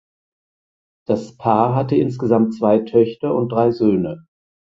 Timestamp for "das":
1.05-1.37